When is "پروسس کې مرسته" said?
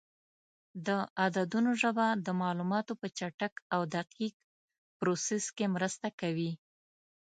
4.99-6.07